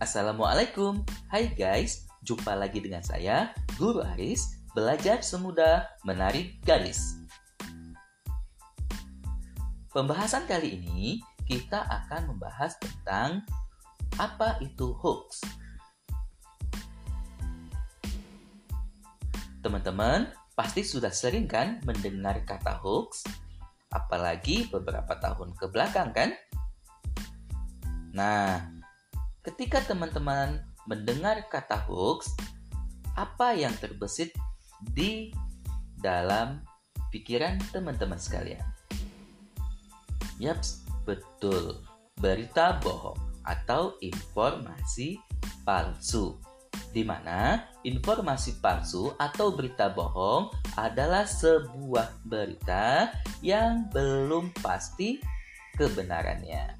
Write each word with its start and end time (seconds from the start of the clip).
Assalamualaikum, 0.00 1.04
hai 1.28 1.52
guys, 1.52 2.08
jumpa 2.24 2.56
lagi 2.56 2.80
dengan 2.80 3.04
saya, 3.04 3.52
Guru 3.76 4.00
Aris, 4.00 4.56
belajar 4.72 5.20
semudah 5.20 5.92
menarik 6.08 6.56
garis. 6.64 7.20
Pembahasan 9.92 10.48
kali 10.48 10.80
ini 10.80 11.20
kita 11.44 11.84
akan 11.84 12.32
membahas 12.32 12.80
tentang 12.80 13.44
apa 14.16 14.56
itu 14.64 14.88
hoax. 15.04 15.44
Teman-teman, 19.60 20.32
pasti 20.56 20.80
sudah 20.80 21.12
sering 21.12 21.44
kan 21.44 21.76
mendengar 21.84 22.40
kata 22.48 22.80
hoax? 22.80 23.28
Apalagi 23.92 24.64
beberapa 24.72 25.12
tahun 25.20 25.52
ke 25.60 25.68
belakang 25.68 26.16
kan? 26.16 26.32
Nah, 28.16 28.79
Ketika 29.40 29.80
teman-teman 29.80 30.60
mendengar 30.84 31.40
kata 31.48 31.80
hoax, 31.88 32.28
apa 33.16 33.56
yang 33.56 33.72
terbesit 33.80 34.36
di 34.92 35.32
dalam 35.96 36.60
pikiran 37.08 37.56
teman-teman 37.72 38.20
sekalian? 38.20 38.60
Yaps, 40.36 40.84
betul. 41.08 41.80
Berita 42.20 42.76
bohong 42.84 43.16
atau 43.48 43.96
informasi 44.04 45.16
palsu. 45.64 46.36
Di 46.92 47.00
mana 47.00 47.64
informasi 47.80 48.60
palsu 48.60 49.16
atau 49.16 49.56
berita 49.56 49.88
bohong 49.88 50.52
adalah 50.76 51.24
sebuah 51.24 52.28
berita 52.28 53.08
yang 53.40 53.88
belum 53.88 54.52
pasti 54.60 55.16
kebenarannya. 55.80 56.79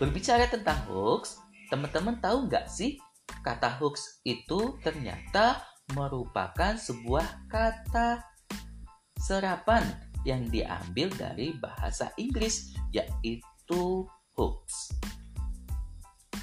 Berbicara 0.00 0.48
tentang 0.48 0.80
hoax, 0.88 1.36
teman-teman 1.68 2.16
tahu 2.24 2.48
nggak 2.48 2.72
sih 2.72 2.96
kata 3.44 3.68
hoax 3.76 4.24
itu 4.24 4.80
ternyata 4.80 5.60
merupakan 5.92 6.72
sebuah 6.72 7.44
kata 7.52 8.24
serapan 9.20 9.84
yang 10.24 10.48
diambil 10.48 11.12
dari 11.12 11.52
bahasa 11.60 12.16
Inggris 12.16 12.72
yaitu 12.96 14.08
hoax. 14.40 14.96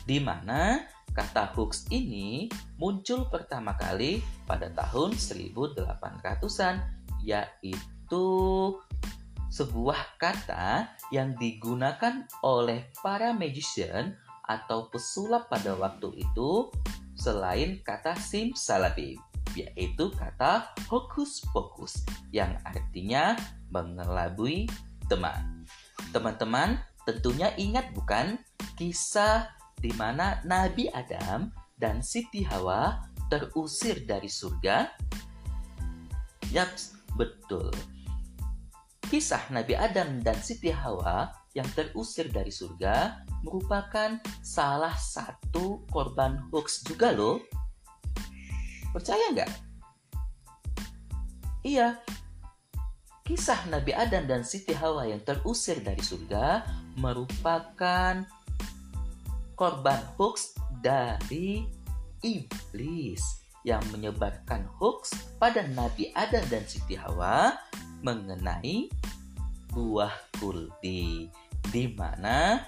Di 0.05 0.21
mana 0.21 0.85
kata 1.17 1.49
hoax 1.57 1.89
ini 1.89 2.45
muncul 2.77 3.25
pertama 3.25 3.73
kali 3.73 4.21
pada 4.45 4.69
tahun 4.69 5.17
1800-an 5.17 6.77
yaitu 7.25 8.25
sebuah 9.47 10.19
kata 10.19 10.91
yang 11.11 11.35
digunakan 11.39 12.27
oleh 12.43 12.91
para 12.99 13.31
magician 13.31 14.15
atau 14.47 14.87
pesulap 14.91 15.51
pada 15.51 15.75
waktu 15.75 16.23
itu 16.23 16.71
selain 17.17 17.79
kata 17.83 18.15
simsalabim 18.15 19.19
yaitu 19.57 20.13
kata 20.13 20.69
hokus 20.85 21.41
pokus 21.49 22.05
yang 22.29 22.53
artinya 22.67 23.33
mengelabui 23.73 24.69
teman. 25.09 25.65
Teman-teman 26.13 26.77
tentunya 27.07 27.49
ingat 27.57 27.89
bukan 27.95 28.37
kisah 28.77 29.49
di 29.79 29.89
mana 29.95 30.43
Nabi 30.45 30.91
Adam 30.93 31.49
dan 31.79 32.05
Siti 32.05 32.45
Hawa 32.45 33.01
terusir 33.31 34.05
dari 34.05 34.29
surga? 34.29 34.93
Yaps, 36.53 36.95
betul. 37.17 37.73
Kisah 39.07 39.47
Nabi 39.55 39.71
Adam 39.71 40.19
dan 40.19 40.35
Siti 40.43 40.67
Hawa 40.67 41.31
yang 41.55 41.63
terusir 41.71 42.27
dari 42.27 42.51
surga 42.51 43.23
merupakan 43.39 44.19
salah 44.43 44.91
satu 44.99 45.87
korban 45.87 46.43
hoax 46.51 46.83
juga 46.83 47.15
loh. 47.15 47.39
Percaya 48.91 49.31
nggak? 49.31 49.51
Iya, 51.63 52.03
kisah 53.23 53.63
Nabi 53.71 53.95
Adam 53.95 54.27
dan 54.27 54.43
Siti 54.43 54.75
Hawa 54.75 55.07
yang 55.07 55.23
terusir 55.23 55.79
dari 55.79 56.03
surga 56.03 56.67
merupakan 56.99 58.27
korban 59.55 60.01
hoax 60.19 60.51
dari 60.83 61.63
iblis 62.27 63.23
yang 63.63 63.83
menyebarkan 63.95 64.67
hoax 64.79 65.15
pada 65.39 65.63
Nabi 65.71 66.11
Adam 66.11 66.43
dan 66.51 66.63
Siti 66.67 66.99
Hawa 66.99 67.55
mengenai 68.01 68.89
buah 69.73 70.13
kuldi 70.37 71.29
di 71.69 71.85
mana 71.93 72.61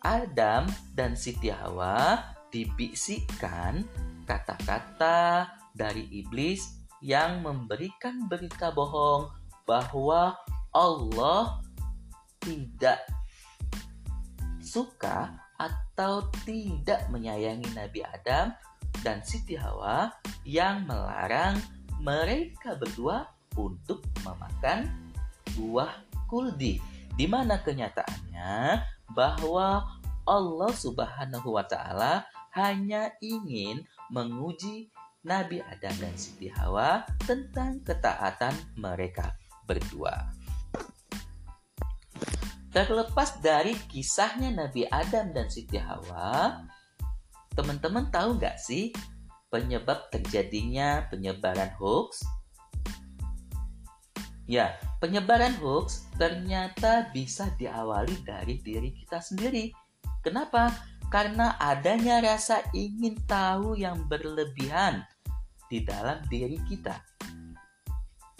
Adam 0.00 0.64
dan 0.96 1.12
Siti 1.12 1.52
Hawa 1.52 2.20
dibisikkan 2.48 3.84
kata-kata 4.24 5.48
dari 5.76 6.08
iblis 6.10 6.80
yang 7.00 7.40
memberikan 7.44 8.28
berita 8.28 8.72
bohong 8.72 9.32
bahwa 9.64 10.36
Allah 10.72 11.60
tidak 12.40 13.00
suka 14.60 15.36
atau 15.60 16.24
tidak 16.44 17.04
menyayangi 17.12 17.68
Nabi 17.76 18.00
Adam 18.00 18.56
dan 19.04 19.20
Siti 19.20 19.56
Hawa 19.56 20.08
yang 20.48 20.88
melarang 20.88 21.60
mereka 22.00 22.76
berdua 22.80 23.28
untuk 23.58 24.04
memakan 24.22 24.90
buah 25.56 25.90
kuldi 26.30 26.78
di 27.18 27.26
mana 27.26 27.58
kenyataannya 27.58 28.82
bahwa 29.14 29.84
Allah 30.24 30.72
Subhanahu 30.72 31.58
wa 31.58 31.64
taala 31.66 32.22
hanya 32.54 33.10
ingin 33.18 33.82
menguji 34.10 34.90
Nabi 35.26 35.60
Adam 35.60 35.94
dan 36.00 36.14
Siti 36.16 36.48
Hawa 36.48 37.04
tentang 37.26 37.82
ketaatan 37.84 38.54
mereka 38.78 39.36
berdua. 39.68 40.32
Terlepas 42.70 43.42
dari 43.42 43.74
kisahnya 43.90 44.54
Nabi 44.54 44.86
Adam 44.86 45.34
dan 45.34 45.50
Siti 45.50 45.76
Hawa, 45.76 46.62
teman-teman 47.52 48.08
tahu 48.14 48.38
nggak 48.38 48.56
sih 48.62 48.94
penyebab 49.50 50.08
terjadinya 50.14 51.10
penyebaran 51.10 51.74
hoax 51.76 52.22
Ya, 54.50 54.74
penyebaran 54.98 55.54
hoax 55.62 56.10
ternyata 56.18 57.06
bisa 57.14 57.54
diawali 57.54 58.18
dari 58.26 58.58
diri 58.58 58.90
kita 58.90 59.22
sendiri. 59.22 59.70
Kenapa? 60.26 60.74
Karena 61.06 61.54
adanya 61.62 62.18
rasa 62.18 62.58
ingin 62.74 63.14
tahu 63.30 63.78
yang 63.78 64.10
berlebihan 64.10 65.06
di 65.70 65.86
dalam 65.86 66.18
diri 66.26 66.58
kita. 66.66 66.98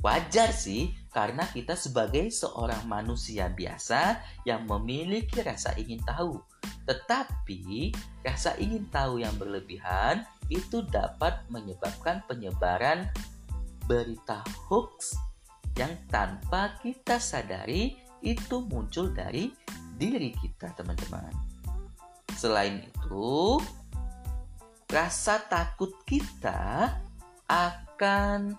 Wajar 0.02 0.50
sih, 0.50 0.90
karena 1.14 1.46
kita 1.46 1.78
sebagai 1.78 2.26
seorang 2.34 2.90
manusia 2.90 3.46
biasa 3.46 4.18
yang 4.42 4.66
memiliki 4.66 5.46
rasa 5.46 5.78
ingin 5.78 6.02
tahu. 6.02 6.42
Tetapi, 6.90 7.94
rasa 8.26 8.58
ingin 8.58 8.82
tahu 8.90 9.22
yang 9.22 9.38
berlebihan 9.38 10.26
itu 10.50 10.82
dapat 10.90 11.46
menyebabkan 11.54 12.26
penyebaran 12.26 13.06
berita 13.86 14.42
hoax 14.66 15.29
yang 15.78 15.92
tanpa 16.10 16.78
kita 16.82 17.20
sadari 17.22 17.96
itu 18.20 18.64
muncul 18.68 19.12
dari 19.12 19.52
diri 19.96 20.32
kita, 20.32 20.72
teman-teman. 20.76 21.32
Selain 22.36 22.80
itu, 22.80 23.60
rasa 24.88 25.40
takut 25.44 25.92
kita 26.08 26.94
akan 27.50 28.56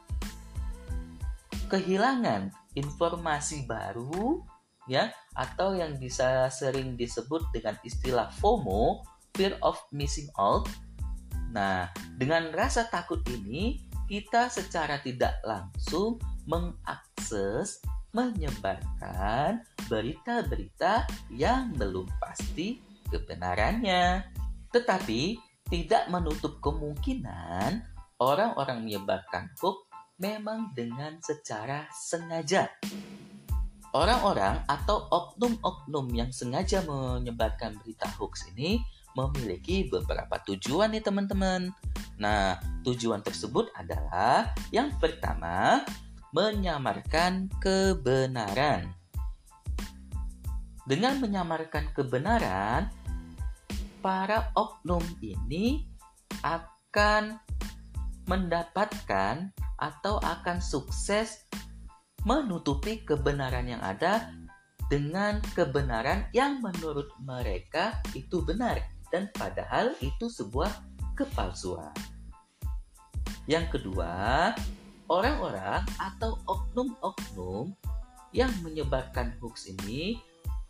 kehilangan 1.72 2.52
informasi 2.76 3.64
baru 3.64 4.44
ya 4.88 5.12
atau 5.36 5.72
yang 5.76 5.96
bisa 5.96 6.52
sering 6.52 7.00
disebut 7.00 7.48
dengan 7.56 7.80
istilah 7.84 8.28
FOMO, 8.44 9.04
fear 9.36 9.56
of 9.64 9.80
missing 9.96 10.28
out. 10.36 10.68
Nah, 11.52 11.88
dengan 12.20 12.52
rasa 12.52 12.88
takut 12.92 13.24
ini 13.28 13.80
kita 14.12 14.52
secara 14.52 15.00
tidak 15.00 15.40
langsung 15.48 16.20
mengakses, 16.52 17.80
menyebarkan 18.12 19.64
berita-berita 19.88 21.08
yang 21.32 21.72
belum 21.80 22.12
pasti 22.20 22.84
kebenarannya. 23.08 24.28
Tetapi 24.76 25.40
tidak 25.72 26.12
menutup 26.12 26.60
kemungkinan 26.60 27.88
orang-orang 28.20 28.84
menyebarkan 28.84 29.48
hoax 29.64 29.88
memang 30.20 30.76
dengan 30.76 31.18
secara 31.24 31.88
sengaja. 31.96 32.68
Orang-orang 33.92 34.64
atau 34.68 35.08
oknum-oknum 35.08 36.12
yang 36.16 36.32
sengaja 36.32 36.84
menyebarkan 36.84 37.76
berita 37.80 38.08
hoax 38.20 38.48
ini 38.56 38.80
memiliki 39.16 39.92
beberapa 39.92 40.40
tujuan 40.48 40.96
nih 40.96 41.04
teman-teman. 41.04 41.72
Nah, 42.16 42.56
tujuan 42.88 43.20
tersebut 43.20 43.68
adalah 43.76 44.56
yang 44.72 44.96
pertama 44.96 45.84
menyamarkan 46.32 47.52
kebenaran. 47.60 48.96
Dengan 50.88 51.20
menyamarkan 51.20 51.92
kebenaran, 51.92 52.88
para 54.00 54.50
oknum 54.56 55.04
ini 55.20 55.86
akan 56.42 57.38
mendapatkan 58.26 59.52
atau 59.78 60.18
akan 60.24 60.58
sukses 60.64 61.46
menutupi 62.24 63.04
kebenaran 63.04 63.68
yang 63.68 63.82
ada 63.84 64.32
dengan 64.88 65.40
kebenaran 65.56 66.28
yang 66.32 66.64
menurut 66.64 67.12
mereka 67.24 68.00
itu 68.16 68.44
benar 68.44 68.80
dan 69.12 69.28
padahal 69.36 69.96
itu 70.00 70.32
sebuah 70.32 70.72
kepalsuan. 71.16 71.92
Yang 73.50 73.80
kedua, 73.80 74.52
orang-orang 75.12 75.84
atau 76.00 76.40
oknum-oknum 76.48 77.76
yang 78.32 78.52
menyebarkan 78.64 79.36
hoax 79.44 79.68
ini 79.68 80.16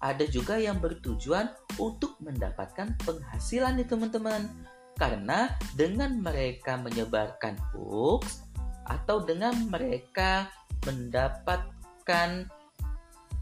ada 0.02 0.26
juga 0.26 0.58
yang 0.58 0.82
bertujuan 0.82 1.54
untuk 1.78 2.18
mendapatkan 2.26 2.98
penghasilan 3.06 3.78
nih 3.78 3.86
teman-teman. 3.86 4.50
Karena 4.98 5.54
dengan 5.78 6.18
mereka 6.18 6.82
menyebarkan 6.82 7.54
hoax 7.74 8.50
atau 8.90 9.22
dengan 9.22 9.54
mereka 9.70 10.50
mendapatkan 10.90 12.50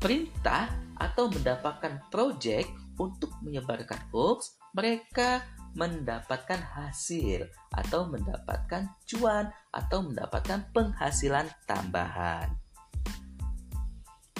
perintah 0.04 0.68
atau 1.00 1.32
mendapatkan 1.32 2.04
project 2.12 2.68
untuk 3.00 3.32
menyebarkan 3.40 4.00
hoax, 4.12 4.60
mereka 4.76 5.48
mendapatkan 5.78 6.62
hasil 6.62 7.46
atau 7.74 8.10
mendapatkan 8.10 8.90
cuan 9.06 9.50
atau 9.74 10.06
mendapatkan 10.06 10.66
penghasilan 10.74 11.50
tambahan. 11.70 12.54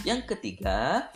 Yang 0.08 0.36
ketiga, 0.36 1.12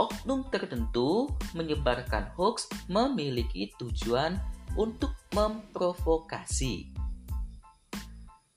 oknum 0.00 0.48
tertentu 0.48 1.30
menyebarkan 1.52 2.32
hoax 2.34 2.66
memiliki 2.88 3.70
tujuan 3.76 4.40
untuk 4.74 5.12
memprovokasi 5.36 7.02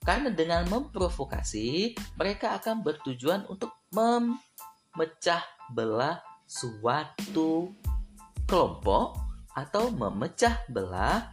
karena 0.05 0.29
dengan 0.29 0.69
memprovokasi, 0.69 1.97
mereka 2.13 2.53
akan 2.61 2.85
bertujuan 2.85 3.49
untuk 3.49 3.73
memecah 3.89 5.41
belah 5.73 6.21
suatu 6.45 7.73
kelompok 8.45 9.24
atau 9.55 9.89
memecah 9.89 10.59
belah 10.69 11.31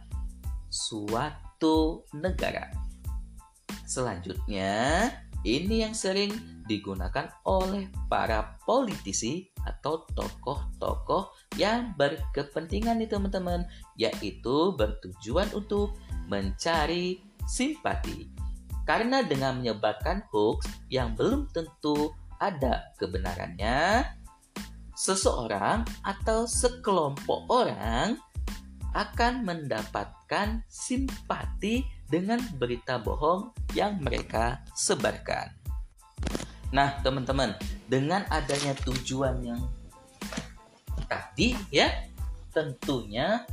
suatu 0.71 2.07
negara. 2.15 2.71
Selanjutnya, 3.83 5.11
ini 5.43 5.83
yang 5.83 5.93
sering 5.93 6.31
digunakan 6.65 7.27
oleh 7.43 7.91
para 8.07 8.55
politisi 8.63 9.51
atau 9.67 10.07
tokoh-tokoh 10.15 11.35
yang 11.59 11.91
berkepentingan 11.99 13.03
nih 13.03 13.11
teman-teman, 13.11 13.67
yaitu 13.99 14.71
bertujuan 14.79 15.51
untuk 15.51 15.99
mencari 16.31 17.19
simpati 17.43 18.31
karena 18.83 19.23
dengan 19.23 19.59
menyebarkan 19.59 20.27
hoax 20.31 20.67
yang 20.91 21.15
belum 21.15 21.47
tentu 21.55 22.11
ada 22.39 22.91
kebenarannya, 22.99 24.03
seseorang 24.93 25.85
atau 26.05 26.45
sekelompok 26.45 27.49
orang 27.49 28.17
akan 28.93 29.41
mendapatkan 29.41 30.61
simpati 30.69 31.81
dengan 32.05 32.37
berita 32.61 33.01
bohong 33.01 33.49
yang 33.73 33.97
mereka 33.97 34.61
sebarkan. 34.77 35.49
Nah, 36.69 37.01
teman-teman, 37.01 37.57
dengan 37.89 38.25
adanya 38.29 38.73
tujuan 38.85 39.41
yang 39.41 39.61
tadi 41.09 41.57
ya, 41.73 41.89
tentunya 42.53 43.45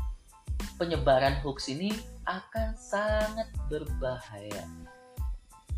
penyebaran 0.77 1.41
hoax 1.41 1.73
ini 1.73 1.93
akan 2.29 2.77
sangat 2.77 3.49
berbahaya 3.69 4.65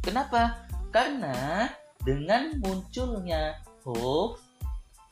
Kenapa? 0.02 0.66
Karena 0.90 1.70
dengan 2.02 2.58
munculnya 2.58 3.62
hoax 3.86 4.51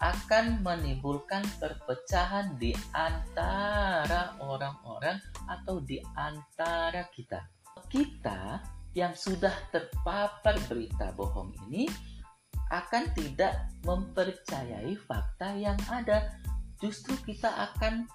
akan 0.00 0.64
menimbulkan 0.64 1.44
perpecahan 1.60 2.56
di 2.56 2.72
antara 2.96 4.32
orang-orang 4.40 5.20
atau 5.44 5.84
di 5.84 6.00
antara 6.16 7.04
kita. 7.12 7.44
Kita 7.92 8.64
yang 8.96 9.12
sudah 9.12 9.52
terpapar 9.70 10.56
berita 10.66 11.12
bohong 11.12 11.52
ini 11.68 11.84
akan 12.72 13.12
tidak 13.12 13.68
mempercayai 13.84 14.96
fakta 15.04 15.52
yang 15.58 15.76
ada. 15.92 16.32
Justru 16.80 17.12
kita 17.28 17.52
akan 17.70 18.08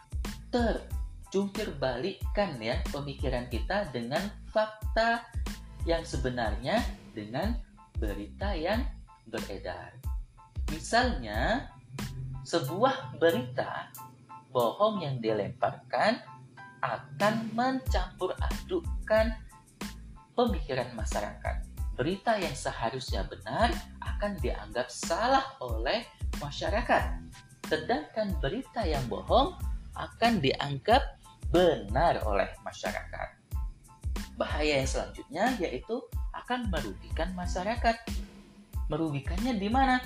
terjungkir 0.50 1.70
balikkan 1.78 2.58
ya 2.58 2.82
pemikiran 2.90 3.46
kita 3.52 3.94
dengan 3.94 4.26
fakta 4.50 5.22
yang 5.86 6.02
sebenarnya 6.02 6.82
dengan 7.14 7.54
berita 8.02 8.58
yang 8.58 8.82
beredar. 9.30 9.94
Misalnya, 10.74 11.70
sebuah 12.46 13.18
berita 13.18 13.90
bohong 14.54 15.02
yang 15.02 15.18
dilemparkan 15.20 16.22
akan 16.86 17.50
mencampur 17.58 18.38
adukkan 18.38 19.34
pemikiran 20.38 20.94
masyarakat. 20.94 21.66
Berita 21.98 22.38
yang 22.38 22.54
seharusnya 22.54 23.26
benar 23.26 23.74
akan 24.04 24.38
dianggap 24.40 24.88
salah 24.94 25.58
oleh 25.60 26.06
masyarakat. 26.38 27.20
Sedangkan 27.66 28.38
berita 28.38 28.86
yang 28.86 29.02
bohong 29.10 29.58
akan 29.98 30.38
dianggap 30.38 31.18
benar 31.50 32.22
oleh 32.28 32.52
masyarakat 32.62 33.46
bahaya 34.36 34.84
yang 34.84 34.90
selanjutnya 34.90 35.46
yaitu 35.64 36.04
akan 36.36 36.68
merugikan 36.68 37.32
masyarakat. 37.34 37.96
Merugikannya 38.92 39.58
di 39.58 39.72
mana? 39.72 39.98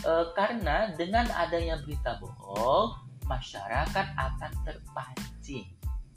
E, 0.00 0.12
karena 0.32 0.88
dengan 0.96 1.28
adanya 1.36 1.76
berita 1.84 2.16
bohong, 2.16 2.96
masyarakat 3.28 4.06
akan 4.16 4.52
terpancing. 4.64 5.68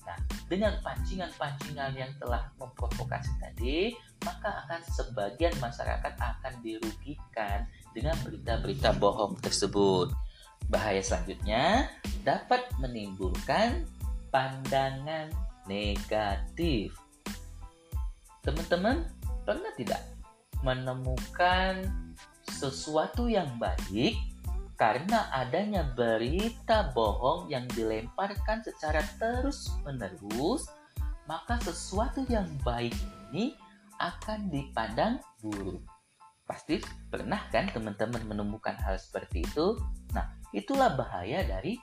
Nah, 0.06 0.18
dengan 0.48 0.78
pancingan-pancingan 0.86 1.98
yang 1.98 2.12
telah 2.22 2.48
memprovokasi 2.62 3.34
tadi, 3.42 3.92
maka 4.22 4.64
akan 4.66 4.82
sebagian 4.86 5.54
masyarakat 5.58 6.14
akan 6.16 6.54
dirugikan 6.62 7.66
dengan 7.92 8.16
berita-berita 8.22 8.96
bohong 8.96 9.36
tersebut. 9.42 10.14
Bahaya 10.70 11.02
selanjutnya 11.02 11.90
dapat 12.26 12.66
menimbulkan 12.82 13.86
pandangan 14.30 15.30
negatif 15.66 16.94
Teman-teman 18.46 19.10
pernah 19.42 19.74
tidak 19.74 20.06
menemukan 20.62 21.82
sesuatu 22.50 23.26
yang 23.30 23.58
baik 23.58 24.16
karena 24.76 25.32
adanya 25.32 25.88
berita 25.96 26.92
bohong 26.92 27.48
yang 27.48 27.64
dilemparkan 27.72 28.60
secara 28.60 29.00
terus-menerus, 29.16 30.68
maka 31.32 31.56
sesuatu 31.64 32.28
yang 32.28 32.46
baik 32.68 32.94
ini 33.32 33.56
akan 34.04 34.52
dipandang 34.52 35.24
buruk. 35.40 35.80
Pasti 36.44 36.78
pernah 37.08 37.40
kan 37.50 37.72
teman-teman 37.72 38.22
menemukan 38.28 38.76
hal 38.78 39.00
seperti 39.00 39.48
itu? 39.48 39.80
Nah, 40.12 40.28
itulah 40.52 40.94
bahaya 40.94 41.42
dari 41.48 41.80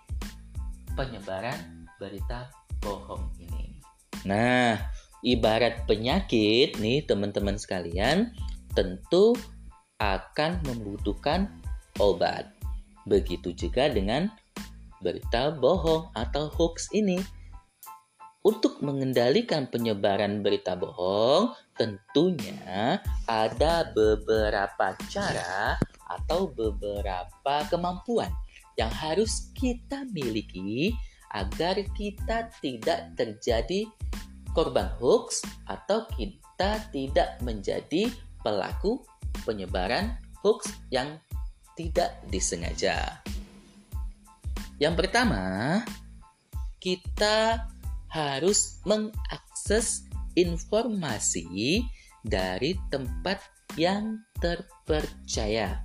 penyebaran 0.92 1.88
berita 1.96 2.52
bohong 2.84 3.32
ini. 3.40 3.80
Nah, 4.28 4.76
ibarat 5.24 5.88
penyakit 5.88 6.76
nih 6.78 7.02
teman-teman 7.08 7.56
sekalian 7.56 8.30
tentu 8.76 9.34
akan 10.02 10.58
membutuhkan 10.66 11.46
obat. 12.02 12.50
Begitu 13.06 13.54
juga 13.54 13.86
dengan 13.86 14.26
berita 14.98 15.54
bohong 15.54 16.10
atau 16.18 16.50
hoax 16.50 16.90
ini. 16.90 17.22
Untuk 18.42 18.82
mengendalikan 18.82 19.70
penyebaran 19.70 20.42
berita 20.42 20.74
bohong, 20.74 21.54
tentunya 21.78 22.98
ada 23.30 23.86
beberapa 23.94 24.98
cara 25.06 25.78
atau 26.10 26.50
beberapa 26.50 27.62
kemampuan 27.70 28.34
yang 28.74 28.90
harus 28.90 29.54
kita 29.54 30.02
miliki 30.10 30.90
agar 31.30 31.78
kita 31.94 32.50
tidak 32.58 33.14
terjadi 33.14 33.86
korban 34.58 34.90
hoax 34.98 35.46
atau 35.70 36.04
kita 36.18 36.82
tidak 36.90 37.38
menjadi 37.46 38.10
pelaku 38.42 39.06
penyebaran 39.42 40.16
hoax 40.42 40.70
yang 40.90 41.18
tidak 41.78 42.20
disengaja. 42.28 43.22
Yang 44.76 44.94
pertama, 45.06 45.44
kita 46.82 47.70
harus 48.10 48.82
mengakses 48.82 50.04
informasi 50.34 51.86
dari 52.26 52.76
tempat 52.92 53.40
yang 53.78 54.20
terpercaya. 54.42 55.80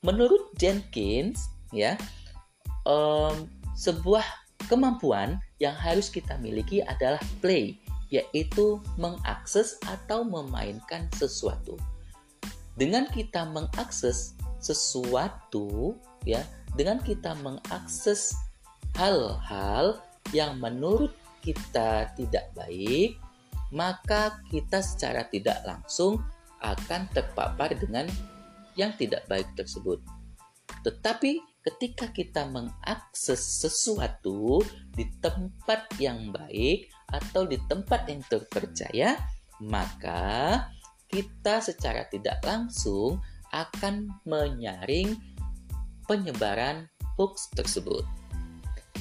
Menurut 0.00 0.48
Jenkins, 0.56 1.50
ya, 1.74 1.98
um, 2.88 3.44
sebuah 3.76 4.24
kemampuan 4.70 5.36
yang 5.60 5.76
harus 5.76 6.08
kita 6.08 6.40
miliki 6.40 6.80
adalah 6.80 7.20
play, 7.44 7.76
yaitu 8.08 8.80
mengakses 8.96 9.76
atau 9.84 10.24
memainkan 10.24 11.04
sesuatu. 11.18 11.76
Dengan 12.80 13.04
kita 13.12 13.44
mengakses 13.44 14.32
sesuatu, 14.56 16.00
ya, 16.24 16.40
dengan 16.72 16.96
kita 17.04 17.36
mengakses 17.44 18.32
hal-hal 18.96 20.00
yang 20.32 20.56
menurut 20.56 21.12
kita 21.44 22.08
tidak 22.16 22.48
baik, 22.56 23.20
maka 23.68 24.40
kita 24.48 24.80
secara 24.80 25.28
tidak 25.28 25.60
langsung 25.68 26.24
akan 26.64 27.04
terpapar 27.12 27.76
dengan 27.76 28.08
yang 28.80 28.96
tidak 28.96 29.28
baik 29.28 29.52
tersebut. 29.60 30.00
Tetapi 30.80 31.36
ketika 31.60 32.08
kita 32.08 32.48
mengakses 32.48 33.60
sesuatu 33.60 34.64
di 34.96 35.04
tempat 35.20 35.84
yang 36.00 36.32
baik 36.32 36.88
atau 37.12 37.44
di 37.44 37.60
tempat 37.68 38.08
yang 38.08 38.24
terpercaya, 38.24 39.20
maka 39.60 40.64
kita 41.10 41.58
secara 41.58 42.06
tidak 42.06 42.38
langsung 42.46 43.18
akan 43.50 44.14
menyaring 44.24 45.18
penyebaran 46.06 46.86
hoax 47.18 47.50
tersebut. 47.52 48.06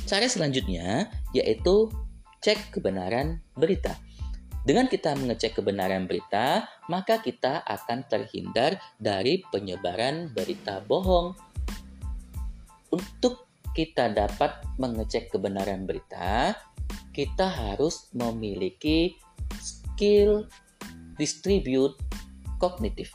Cara 0.09 0.25
selanjutnya 0.25 1.09
yaitu 1.37 1.89
cek 2.41 2.73
kebenaran 2.73 3.39
berita. 3.53 3.93
Dengan 4.65 4.91
kita 4.91 5.15
mengecek 5.15 5.55
kebenaran 5.61 6.05
berita, 6.05 6.67
maka 6.91 7.23
kita 7.23 7.63
akan 7.63 8.05
terhindar 8.11 8.77
dari 8.99 9.41
penyebaran 9.49 10.29
berita 10.35 10.83
bohong 10.83 11.33
untuk 12.89 13.49
kita 13.77 14.11
dapat 14.11 14.59
mengecek 14.81 15.29
kebenaran 15.29 15.85
berita, 15.85 16.57
kita 17.13 17.47
harus 17.47 18.09
memiliki 18.17 19.15
skill 19.61 20.49
distribute 21.19 21.99
kognitif 22.57 23.11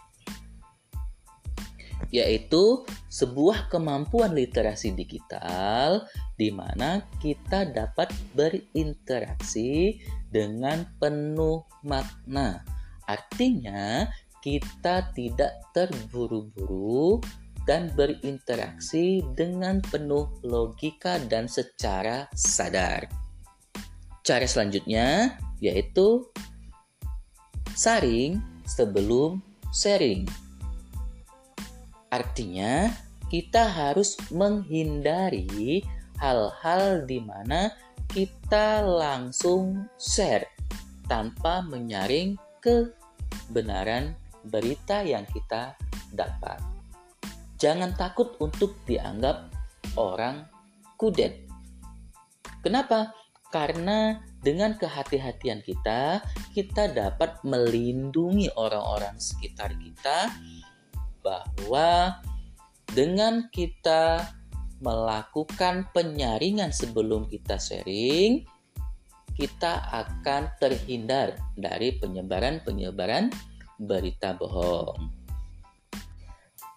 yaitu 2.15 2.87
sebuah 3.11 3.67
kemampuan 3.75 4.39
literasi 4.39 4.95
digital 4.95 6.07
di 6.39 6.55
mana 6.55 7.03
kita 7.19 7.67
dapat 7.75 8.11
berinteraksi 8.39 9.99
dengan 10.31 10.87
penuh 11.03 11.67
makna. 11.83 12.63
Artinya, 13.11 14.07
kita 14.43 15.11
tidak 15.11 15.59
terburu-buru 15.75 17.19
dan 17.65 17.91
berinteraksi 17.97 19.25
dengan 19.35 19.81
penuh 19.81 20.29
logika 20.45 21.17
dan 21.27 21.49
secara 21.49 22.29
sadar. 22.37 23.09
Cara 24.23 24.47
selanjutnya 24.47 25.41
yaitu 25.65 26.29
saring 27.75 28.39
sebelum 28.65 29.43
sharing. 29.75 30.25
Artinya, 32.15 32.95
kita 33.27 33.67
harus 33.67 34.15
menghindari 34.31 35.83
hal-hal 36.23 37.03
di 37.03 37.19
mana 37.19 37.75
kita 38.07 38.79
langsung 38.87 39.91
share 39.99 40.47
tanpa 41.11 41.67
menyaring 41.67 42.39
kebenaran 42.63 44.15
berita 44.47 45.03
yang 45.03 45.27
kita 45.35 45.75
dapat. 46.15 46.63
Jangan 47.59 47.97
takut 47.99 48.39
untuk 48.39 48.79
dianggap 48.87 49.51
orang 49.99 50.47
kudet. 50.95 51.43
Kenapa? 52.63 53.11
Karena 53.51 54.23
dengan 54.45 54.77
kehati-hatian 54.77 55.65
kita, 55.65 56.21
kita 56.53 56.93
dapat 56.93 57.41
melindungi 57.43 58.53
orang-orang 58.55 59.17
sekitar 59.17 59.73
kita 59.81 60.29
bahwa 61.25 62.21
dengan 62.93 63.49
kita 63.49 64.29
melakukan 64.85 65.89
penyaringan 65.97 66.69
sebelum 66.69 67.25
kita 67.33 67.57
sharing, 67.57 68.45
kita 69.35 69.89
akan 69.91 70.53
terhindar 70.61 71.41
dari 71.57 71.97
penyebaran-penyebaran 71.97 73.33
berita 73.81 74.37
bohong. 74.37 75.09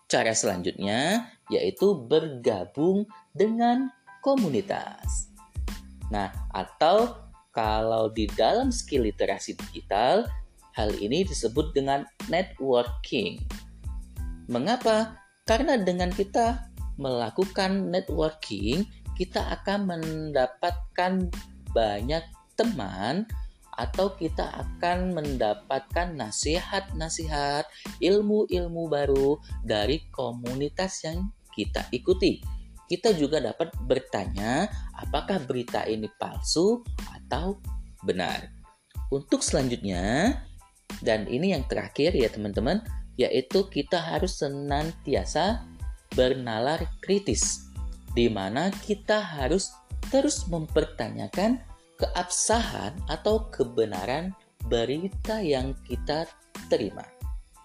Cara 0.08 0.32
selanjutnya 0.32 1.28
yaitu 1.52 2.00
bergabung 2.08 3.04
dengan 3.36 3.92
komunitas. 4.24 5.28
Nah, 6.08 6.32
atau 6.56 7.27
kalau 7.58 8.14
di 8.14 8.30
dalam 8.38 8.70
skill 8.70 9.10
literasi 9.10 9.58
digital, 9.58 10.30
hal 10.78 10.94
ini 11.02 11.26
disebut 11.26 11.74
dengan 11.74 12.06
networking. 12.30 13.42
Mengapa? 14.46 15.18
Karena 15.50 15.74
dengan 15.82 16.14
kita 16.14 16.70
melakukan 17.02 17.90
networking, 17.90 18.86
kita 19.18 19.42
akan 19.58 19.90
mendapatkan 19.90 21.34
banyak 21.74 22.22
teman 22.54 23.26
atau 23.74 24.14
kita 24.14 24.54
akan 24.54 25.18
mendapatkan 25.18 26.14
nasihat-nasihat, 26.14 27.66
ilmu-ilmu 28.06 28.86
baru 28.86 29.42
dari 29.66 30.06
komunitas 30.14 31.02
yang 31.10 31.34
kita 31.58 31.90
ikuti. 31.90 32.57
Kita 32.88 33.12
juga 33.12 33.44
dapat 33.44 33.76
bertanya 33.84 34.68
apakah 34.96 35.44
berita 35.44 35.84
ini 35.84 36.08
palsu 36.16 36.82
atau 37.12 37.60
benar. 38.08 38.48
Untuk 39.12 39.44
selanjutnya, 39.44 40.36
dan 41.04 41.28
ini 41.28 41.52
yang 41.52 41.68
terakhir 41.68 42.16
ya 42.16 42.32
teman-teman, 42.32 42.84
yaitu 43.20 43.68
kita 43.68 44.00
harus 44.00 44.40
senantiasa 44.40 45.68
bernalar 46.16 46.82
kritis, 47.04 47.68
di 48.16 48.32
mana 48.32 48.72
kita 48.72 49.20
harus 49.20 49.72
terus 50.08 50.48
mempertanyakan 50.48 51.60
keabsahan 51.98 52.94
atau 53.10 53.50
kebenaran 53.52 54.32
berita 54.70 55.42
yang 55.42 55.74
kita 55.84 56.30
terima. 56.70 57.04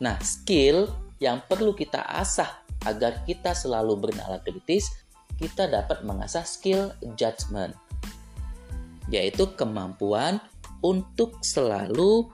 Nah, 0.02 0.18
skill 0.18 0.90
yang 1.22 1.44
perlu 1.46 1.76
kita 1.76 2.02
asah 2.02 2.62
agar 2.82 3.22
kita 3.22 3.54
selalu 3.54 4.08
bernalar 4.08 4.42
kritis, 4.42 4.90
kita 5.42 5.66
dapat 5.66 6.06
mengasah 6.06 6.46
skill 6.46 6.94
judgment, 7.18 7.74
yaitu 9.10 9.50
kemampuan 9.58 10.38
untuk 10.86 11.42
selalu 11.42 12.30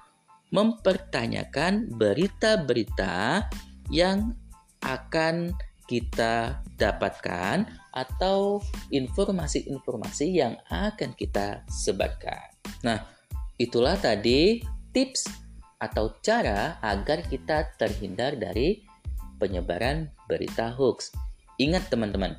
mempertanyakan 0.52 1.88
berita-berita 1.96 3.48
yang 3.88 4.36
akan 4.84 5.56
kita 5.88 6.60
dapatkan 6.76 7.64
atau 7.96 8.60
informasi-informasi 8.92 10.26
yang 10.36 10.60
akan 10.68 11.16
kita 11.16 11.64
sebarkan. 11.72 12.52
Nah, 12.84 13.00
itulah 13.56 13.96
tadi 13.96 14.60
tips 14.92 15.24
atau 15.80 16.12
cara 16.20 16.76
agar 16.84 17.24
kita 17.24 17.72
terhindar 17.80 18.36
dari 18.36 18.84
penyebaran 19.40 20.12
berita 20.28 20.76
hoax. 20.76 21.14
Ingat 21.56 21.88
teman-teman. 21.88 22.36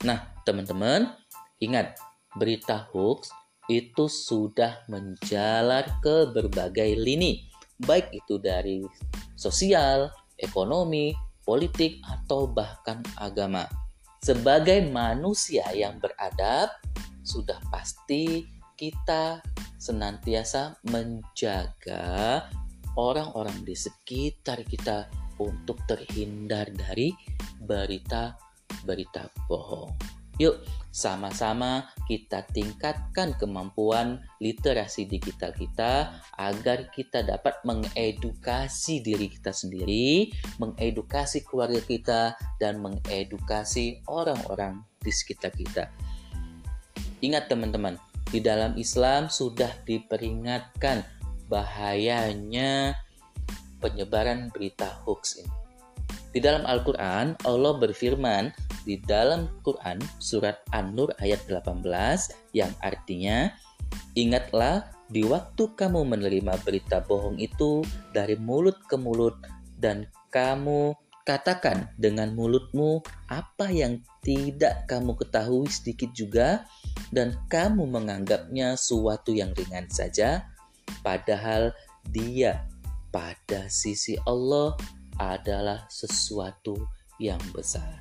Nah, 0.00 0.32
teman-teman, 0.48 1.12
ingat 1.60 2.00
berita 2.40 2.88
hoax 2.88 3.28
itu 3.68 4.08
sudah 4.08 4.80
menjalar 4.88 6.00
ke 6.00 6.32
berbagai 6.32 6.96
lini, 6.96 7.44
baik 7.84 8.08
itu 8.16 8.40
dari 8.40 8.80
sosial, 9.36 10.08
ekonomi, 10.40 11.12
politik, 11.44 12.00
atau 12.00 12.48
bahkan 12.48 13.04
agama. 13.20 13.68
Sebagai 14.24 14.88
manusia 14.88 15.68
yang 15.76 16.00
beradab, 16.00 16.72
sudah 17.20 17.60
pasti 17.68 18.48
kita 18.80 19.44
senantiasa 19.76 20.80
menjaga 20.88 22.48
orang-orang 22.96 23.68
di 23.68 23.76
sekitar 23.76 24.64
kita 24.64 25.12
untuk 25.36 25.76
terhindar 25.84 26.72
dari 26.72 27.12
berita-berita 28.86 29.30
bohong. 29.48 29.92
Yuk, 30.40 30.64
sama-sama 30.88 31.84
kita 32.08 32.48
tingkatkan 32.48 33.36
kemampuan 33.36 34.24
literasi 34.40 35.04
digital 35.04 35.52
kita 35.52 36.16
agar 36.40 36.88
kita 36.96 37.20
dapat 37.20 37.60
mengedukasi 37.68 39.04
diri 39.04 39.28
kita 39.28 39.52
sendiri, 39.52 40.32
mengedukasi 40.56 41.44
keluarga 41.44 41.84
kita, 41.84 42.20
dan 42.56 42.80
mengedukasi 42.80 44.00
orang-orang 44.08 44.80
di 45.04 45.12
sekitar 45.12 45.52
kita. 45.52 45.92
Ingat 47.20 47.52
teman-teman, 47.52 48.00
di 48.32 48.40
dalam 48.40 48.80
Islam 48.80 49.28
sudah 49.28 49.68
diperingatkan 49.84 51.04
bahayanya 51.52 52.96
penyebaran 53.76 54.48
berita 54.48 54.88
hoax 55.04 55.44
ini. 55.44 55.69
Di 56.30 56.38
dalam 56.38 56.62
Al-Quran, 56.62 57.34
Allah 57.42 57.74
berfirman 57.78 58.54
di 58.86 58.96
dalam 59.02 59.50
Quran 59.66 60.00
surat 60.22 60.62
An-Nur 60.72 61.12
ayat 61.20 61.42
18 61.50 61.84
yang 62.56 62.72
artinya 62.80 63.50
ingatlah 64.14 64.88
di 65.10 65.26
waktu 65.26 65.74
kamu 65.74 66.06
menerima 66.06 66.54
berita 66.62 67.02
bohong 67.02 67.36
itu 67.42 67.82
dari 68.14 68.38
mulut 68.38 68.78
ke 68.86 68.94
mulut 68.94 69.34
dan 69.82 70.06
kamu 70.30 70.94
katakan 71.26 71.90
dengan 71.98 72.32
mulutmu 72.32 73.02
apa 73.28 73.68
yang 73.68 73.98
tidak 74.22 74.86
kamu 74.86 75.18
ketahui 75.18 75.68
sedikit 75.68 76.10
juga 76.14 76.64
dan 77.10 77.34
kamu 77.50 77.90
menganggapnya 77.90 78.78
suatu 78.78 79.34
yang 79.34 79.50
ringan 79.54 79.90
saja 79.90 80.46
padahal 81.02 81.74
dia 82.08 82.66
pada 83.10 83.66
sisi 83.66 84.14
Allah 84.24 84.78
adalah 85.20 85.84
sesuatu 85.92 86.80
yang 87.20 87.40
besar. 87.52 88.00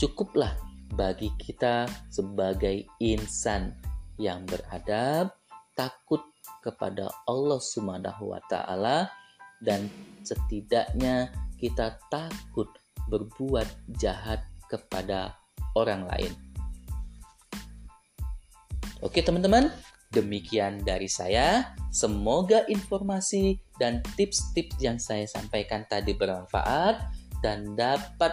Cukuplah 0.00 0.56
bagi 0.96 1.28
kita 1.36 1.84
sebagai 2.08 2.88
insan 3.04 3.76
yang 4.16 4.48
beradab, 4.48 5.36
takut 5.76 6.24
kepada 6.64 7.12
Allah 7.28 7.60
Subhanahu 7.60 8.32
wa 8.32 8.40
taala 8.48 9.12
dan 9.60 9.92
setidaknya 10.24 11.28
kita 11.60 12.00
takut 12.08 12.68
berbuat 13.12 13.68
jahat 14.00 14.42
kepada 14.72 15.36
orang 15.76 16.08
lain. 16.08 16.32
Oke, 19.04 19.20
teman-teman, 19.20 19.68
demikian 20.12 20.82
dari 20.84 21.10
saya. 21.10 21.74
Semoga 21.90 22.66
informasi 22.68 23.58
dan 23.80 24.04
tips-tips 24.14 24.78
yang 24.78 25.00
saya 25.00 25.24
sampaikan 25.26 25.84
tadi 25.88 26.12
bermanfaat 26.12 27.00
dan 27.40 27.76
dapat 27.76 28.32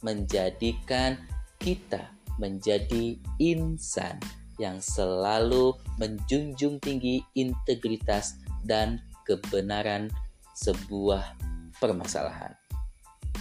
menjadikan 0.00 1.20
kita 1.60 2.08
menjadi 2.40 3.20
insan 3.36 4.16
yang 4.56 4.80
selalu 4.80 5.76
menjunjung 5.96 6.80
tinggi 6.80 7.24
integritas 7.36 8.36
dan 8.64 9.00
kebenaran 9.24 10.12
sebuah 10.56 11.36
permasalahan. 11.80 12.52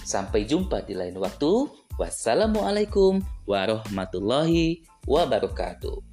Sampai 0.04 0.48
jumpa 0.48 0.84
di 0.88 0.96
lain 0.96 1.20
waktu. 1.20 1.68
Wassalamualaikum 2.00 3.20
warahmatullahi 3.44 4.88
wabarakatuh. 5.04 6.09